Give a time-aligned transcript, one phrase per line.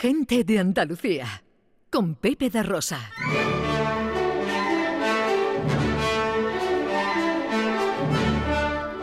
[0.00, 1.42] Gente de Andalucía,
[1.90, 3.10] con Pepe da Rosa.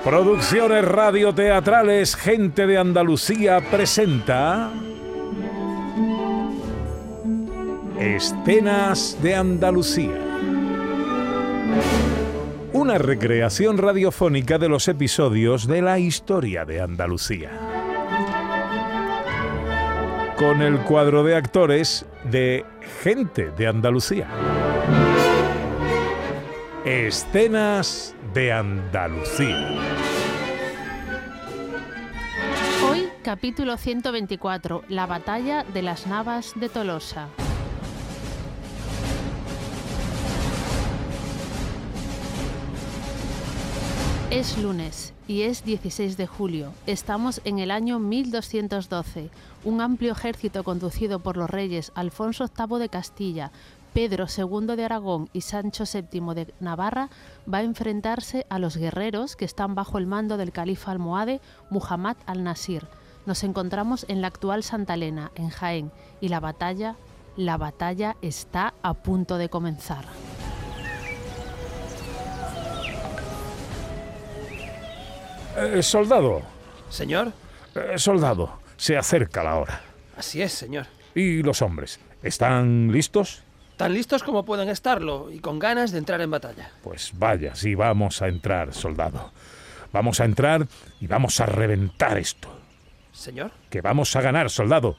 [0.04, 4.72] Producciones radioteatrales Gente de Andalucía presenta
[8.00, 10.20] Escenas de Andalucía.
[12.74, 17.77] Una recreación radiofónica de los episodios de la historia de Andalucía.
[20.38, 22.64] Con el cuadro de actores de
[23.02, 24.28] Gente de Andalucía.
[26.86, 29.68] Escenas de Andalucía.
[32.88, 37.30] Hoy, capítulo 124, la batalla de las Navas de Tolosa.
[44.30, 46.74] Es lunes y es 16 de julio.
[46.86, 49.30] Estamos en el año 1212.
[49.64, 53.52] Un amplio ejército conducido por los reyes Alfonso VIII de Castilla,
[53.94, 57.10] Pedro II de Aragón y Sancho VII de Navarra
[57.52, 62.18] va a enfrentarse a los guerreros que están bajo el mando del califa almohade Muhammad
[62.26, 62.86] al-Nasir.
[63.26, 66.98] Nos encontramos en la actual Santa Elena, en Jaén, y la batalla,
[67.38, 70.04] la batalla está a punto de comenzar.
[75.58, 76.44] Eh, soldado,
[76.90, 77.32] Señor,
[77.76, 79.82] eh, soldado, se acerca la hora.
[80.16, 80.86] así es, señor.
[81.16, 82.00] ¿Y los hombres?
[82.22, 83.42] ¿Están listos?
[83.76, 86.72] Tan listos como pueden estarlo y con ganas de entrar en batalla.
[86.84, 89.32] Pues vaya, sí, vamos a entrar, soldado.
[89.92, 90.68] Vamos a entrar
[91.00, 92.50] y vamos a reventar esto.
[93.12, 94.98] Señor, Que vamos a ganar, soldado.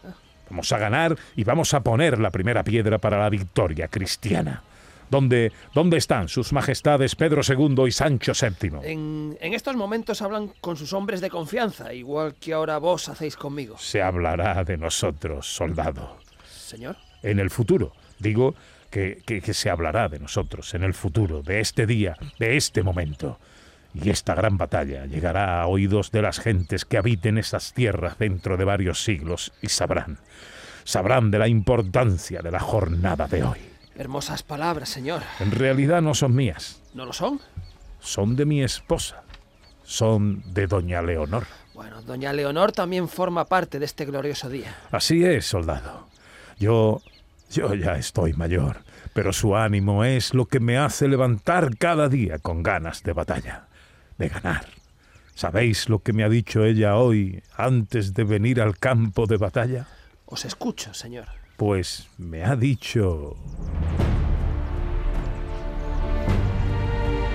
[0.51, 4.63] Vamos a ganar y vamos a poner la primera piedra para la victoria cristiana.
[5.11, 8.73] ¿Dónde, dónde están sus majestades Pedro II y Sancho VII?
[8.85, 13.37] en, en estos momentos hablan con sus hombres de confianza, igual que ahora vos hacéis
[13.37, 13.77] conmigo.
[13.79, 16.19] Se hablará de nosotros, soldado.
[16.51, 17.93] Señor, En el futuro.
[18.19, 18.55] Digo
[18.91, 22.83] que, que- que se hablará de nosotros en el futuro, de este día, de este
[22.83, 23.39] momento.
[23.95, 28.57] Y esta gran batalla llegará a oídos de las gentes que habiten esas tierras dentro
[28.57, 30.19] de varios siglos y sabrán,
[30.85, 33.59] sabrán de la importancia de la jornada de hoy.
[33.99, 35.23] Hermosas palabras, señor.
[35.41, 37.41] En realidad no son mías, ¿No lo son?
[38.01, 39.23] son de mi esposa,
[39.83, 41.45] son de doña Leonor.
[41.75, 44.75] Bueno, doña Leonor también forma parte de este glorioso día.
[44.91, 46.09] Así es, soldado.
[46.59, 47.01] Yo,
[47.51, 48.79] yo ya estoy mayor,
[49.13, 53.67] pero su ánimo es lo que me hace levantar cada día con ganas de batalla,
[54.17, 54.67] de ganar.
[55.35, 59.87] ¿Sabéis lo que me ha dicho ella hoy antes de venir al campo de batalla?
[60.27, 61.27] Os escucho, señor.
[61.57, 63.37] Pues me ha dicho...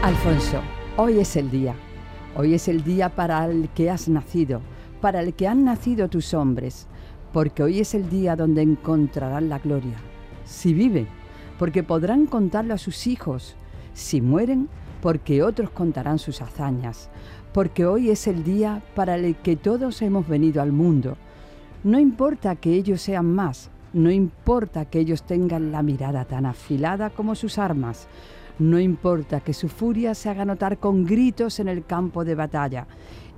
[0.03, 0.59] Alfonso,
[0.97, 1.75] hoy es el día.
[2.35, 4.59] Hoy es el día para el que has nacido,
[4.99, 6.87] para el que han nacido tus hombres,
[7.31, 9.95] porque hoy es el día donde encontrarán la gloria.
[10.43, 11.07] Si viven,
[11.57, 13.55] porque podrán contarlo a sus hijos.
[13.93, 14.67] Si mueren,
[15.01, 17.09] porque otros contarán sus hazañas.
[17.53, 21.15] Porque hoy es el día para el que todos hemos venido al mundo.
[21.85, 27.09] No importa que ellos sean más, no importa que ellos tengan la mirada tan afilada
[27.09, 28.09] como sus armas,
[28.59, 32.87] no importa que su furia se haga notar con gritos en el campo de batalla.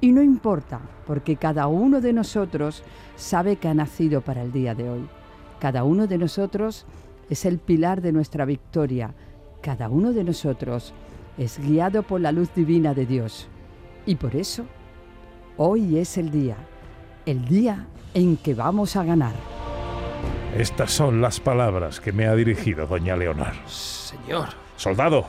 [0.01, 2.83] Y no importa, porque cada uno de nosotros
[3.15, 5.07] sabe que ha nacido para el día de hoy.
[5.59, 6.85] Cada uno de nosotros
[7.29, 9.13] es el pilar de nuestra victoria.
[9.61, 10.93] Cada uno de nosotros
[11.37, 13.47] es guiado por la luz divina de Dios.
[14.05, 14.65] Y por eso,
[15.57, 16.57] hoy es el día,
[17.25, 19.33] el día en que vamos a ganar.
[20.55, 23.53] Estas son las palabras que me ha dirigido doña Leonor.
[23.65, 25.27] Señor, Soldado,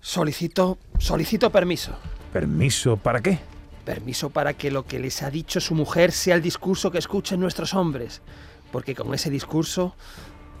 [0.00, 1.92] solicito, solicito permiso.
[2.34, 3.38] ¿permiso para qué?
[3.84, 7.38] Permiso para que lo que les ha dicho su mujer sea el discurso que escuchen
[7.38, 8.22] nuestros hombres.
[8.72, 9.94] Porque con ese discurso,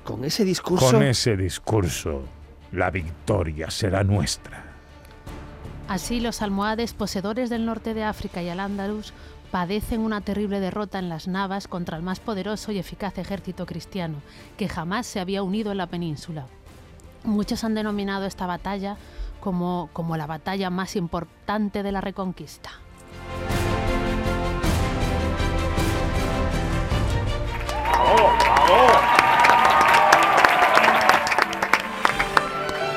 [0.04, 0.92] con ese discurso...
[0.92, 2.22] Con ese discurso,
[2.70, 4.62] la victoria será nuestra.
[5.88, 9.12] Así los almohades poseedores del norte de África y al Andalus
[9.50, 14.22] padecen una terrible derrota en las Navas contra el más poderoso y eficaz ejército cristiano
[14.56, 16.46] que jamás se había unido en la península.
[17.24, 18.96] Muchos han denominado esta batalla
[19.40, 22.70] como, como la batalla más importante de la Reconquista.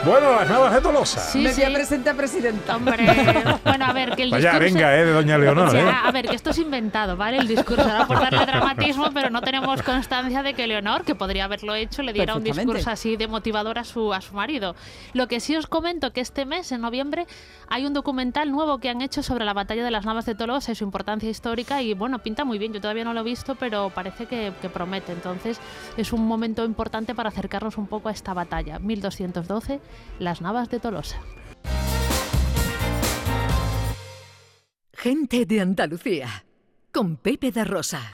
[0.07, 1.19] Bueno, las navas de Tolosa.
[1.19, 1.73] Sí, Media sí.
[1.73, 2.77] presenta presidenta.
[2.77, 3.05] Hombre,
[3.65, 4.77] bueno, a ver, que el Vaya discurso...
[4.77, 5.05] arenga, ¿eh?
[5.05, 5.85] De doña Leonor, ¿eh?
[6.03, 7.37] A ver, que esto es inventado, ¿vale?
[7.37, 11.43] El discurso era por darle dramatismo, pero no tenemos constancia de que Leonor, que podría
[11.43, 14.75] haberlo hecho, le diera un discurso así de motivador a su, a su marido.
[15.13, 17.27] Lo que sí os comento que este mes, en noviembre,
[17.67, 20.71] hay un documental nuevo que han hecho sobre la batalla de las Navas de Tolosa
[20.71, 22.71] y su importancia histórica y bueno, pinta muy bien.
[22.71, 25.11] Yo todavía no lo he visto, pero parece que, que promete.
[25.11, 25.59] Entonces
[25.97, 28.79] es un momento importante para acercarnos un poco a esta batalla.
[28.79, 29.81] 1212,
[30.19, 31.21] las Navas de Tolosa.
[34.93, 36.45] Gente de Andalucía.
[36.91, 38.13] Con Pepe de Rosa.